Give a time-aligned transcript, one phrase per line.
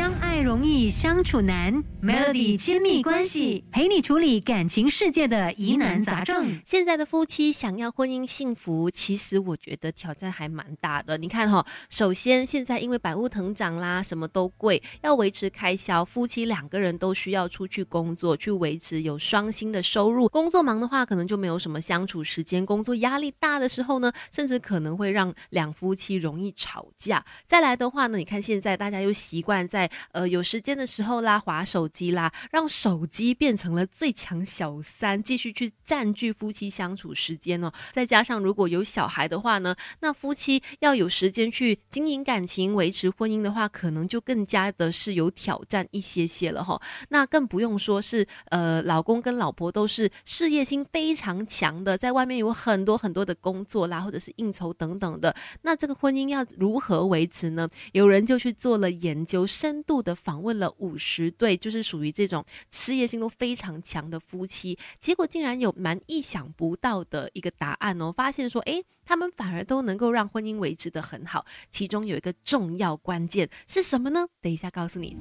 [0.00, 6.58] 相爱容易相处难，Melody 亲密关系陪你处理感情世界的疑难杂症。
[6.64, 11.18] 现在的夫妻想要婚姻幸福，其实我觉得挑战还蛮大的。
[11.18, 20.26] 你看哈，首先现在因为百物腾涨啦，什么都贵，要维持开销，夫妻两个人都需要出去工作，去维持有双薪的收入。
[20.30, 27.22] 工作忙的话，可能就没有什么相处时间；工作压力大的时候呢，甚至可能会让两夫妻容易吵架。
[27.46, 37.72] 再来的话呢，你看现在大家又习惯在在呃有时间的时候啦，划手机啦，让手机变成了最强小三，继续去占据夫妻相处时间哦。
[37.92, 46.80] 再加上如果有小孩的话呢，那夫妻要有时间去经营感情、维持婚姻的话，可能就更加的是有挑战一些些了哈。
[47.08, 57.68] 那更不用说是呃老公跟老婆都是事业心非常强的，在外面有很多很多的工作啦，或者是应酬等等的，那这个婚姻要如何维持呢？
[57.92, 59.69] 有人就去做了研究，深。
[59.70, 74.26] 深度的访问了五十对，就是属于这种事业心都非常强的夫妻，结果竟然有蛮意想不到的一个答案哦，发现说，哎，他们反而都能够让婚姻维持的很好，其中有一个重要关键是什么呢？
[74.42, 75.16] 等一下告诉你。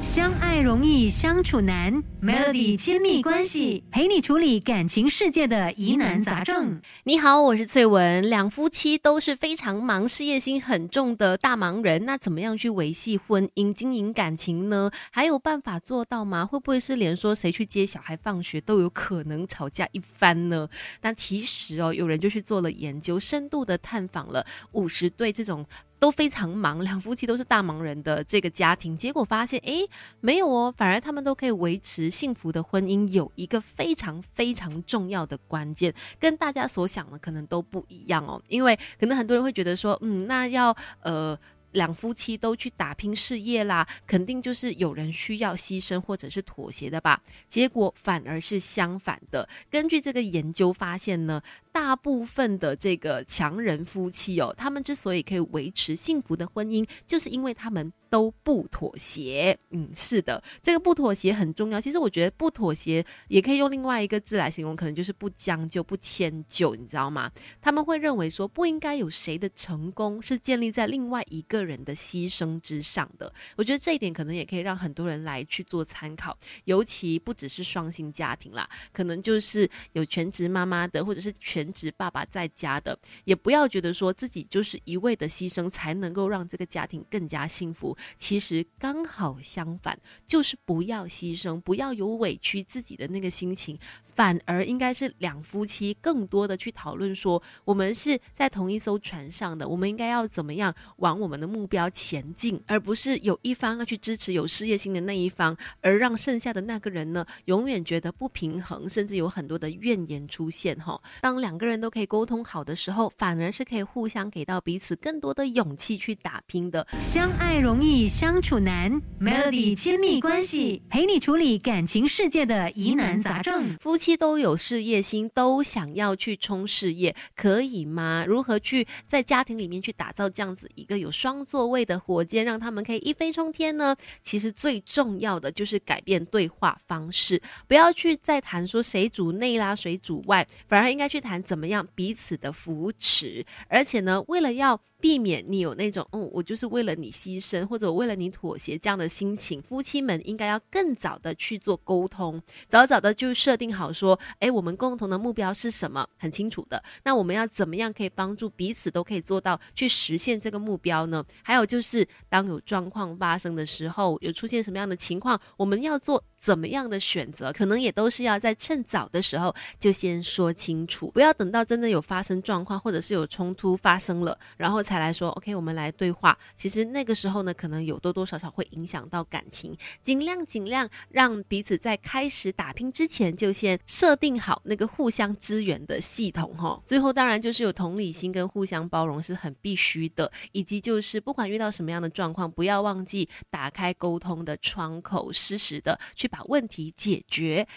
[0.00, 6.80] 相爱容易相处难，Melody 亲密关系陪你处理感情世界的疑难杂症。
[7.02, 8.30] 你好，我是翠文。
[8.30, 14.90] 两夫妻都是非常忙、事业心很重的大忙人，那怎么样去维系婚姻、经营感情呢？
[15.10, 16.44] 还有办法做到吗？
[16.44, 20.68] 会不会是连说谁去接小孩放学都有可能吵架一番呢？
[21.00, 25.66] 但其实哦，有人就去做了研究，深度的探访了五十对这种。
[26.00, 29.80] 都非常忙，两夫妻都是大忙人的这个家庭，结果发现，哎，
[30.20, 41.36] 没有哦，反而他们都可以维持幸福的婚姻，有一个非常非常重要的关键，跟大家所想的可能都不一样哦，因为可能很多人会觉得说，嗯，那要呃。
[41.72, 47.22] 两夫妻都去打拼事业啦，肯定就是有人需要牺牲或者是妥协的吧？
[47.48, 49.48] 结果反而是相反的。
[49.70, 51.42] 根据这个研究发现呢，
[51.78, 57.92] 大部分的这个强人夫妻哦，他们之所以可以维持幸福的婚姻，就是因为他们。
[58.10, 61.78] 都不妥协，嗯，是的，这个不妥协很重要。
[61.78, 67.30] 其实我觉得不妥协也可以用另外一个字来形容，可能就是不将就、不迁就，你知道吗？
[67.60, 73.30] 他们会认为说，不应该有谁的成功是建立在另外一个人的牺牲之上的。
[73.56, 76.34] 我觉得这一点可能也可以让很多人来去做参考，
[76.64, 87.96] 尤其不只是双薪家庭啦，可能就是有全职妈妈的，或者是全职爸爸在家的，也不要觉得说自己就是一味的牺牲才能够让这个家庭更加幸福。
[88.18, 110.76] 其实刚好相反，就是不要牺牲，不要有委屈自己的那个心情，反而应该是两夫妻更多的去讨论说，我们是在同一艘船上的，我们应该要怎么样往我们的目标前进，而不是有一方要去支持有事业心的那一方，而让剩下的那个人呢，永远觉得不平衡，甚至有很多的怨言出现。
[110.78, 116.86] 哈，当两个人都可以沟通好的时候，反而是可以互相给到彼此更多的勇气去打拼的。
[117.00, 118.06] 相爱容易。
[118.06, 123.76] 相处难，Melody 亲密关系陪你处理感情世界的疑难杂症。
[123.80, 128.24] 夫妻都有事业心，都想要去冲事业，可以吗？
[128.26, 133.96] 如何去在家庭里面去打造这样子一个有双座位的火箭，让他们可以一飞冲天呢？
[134.22, 143.44] 其实最重要的就是改变对话方式，不要去再谈说谁主内啦，谁主外，反而应该去谈怎么样彼此的扶持。
[143.68, 156.82] 而且呢，为了要避免你有那种，嗯，我就是为了你牺牲，或者为了你妥协这样的心情，夫妻们应该要更早的去做沟通，早早的就设定好说，哎，我们共同的目标是什么，很清楚的。
[157.04, 161.24] 那我们要怎么样可以帮助彼此都可以做到去实现这个目标呢？
[161.44, 174.82] 还有就是，当有状况发生的时候，有出现什么样的情况，我们要做怎么样的选择，可能也都是要在趁早的时候就先说清楚，不要等到真的有发生状况，或者是有冲突发生了，然后。
[174.88, 176.36] 才来说，OK，我们来对话。
[176.56, 186.82] 其实那个时候呢，可能有多多少少会影响到感情，尽量尽量让彼此在开始打拼之前，就先设定好那个互相支援的系统哈。
[186.86, 197.68] 最后当然就是有同理心跟互相包容是很必须的，以及就是不管遇到什么样的状况，不要忘记打开沟通的窗口，适时的去把问题解决。